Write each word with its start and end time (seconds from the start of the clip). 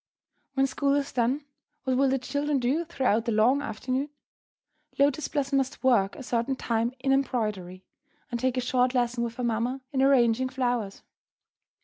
When 0.55 0.65
school 0.65 0.95
is 0.95 1.11
done, 1.13 1.45
what 1.83 1.95
will 1.95 2.09
the 2.09 2.17
children 2.17 2.57
do 2.57 2.83
throughout 2.85 3.25
the 3.25 3.31
long 3.31 3.61
afternoon? 3.61 4.09
Lotus 4.97 5.27
Blossom 5.27 5.59
must 5.59 5.83
work 5.83 6.15
a 6.15 6.23
certain 6.23 6.55
time 6.55 6.91
in 7.01 7.13
embroidery, 7.13 7.85
and 8.31 8.39
take 8.39 8.57
a 8.57 8.61
short 8.61 8.95
lesson 8.95 9.23
with 9.23 9.35
her 9.35 9.43
mamma 9.43 9.81
in 9.91 10.01
arranging 10.01 10.49
flowers. 10.49 11.03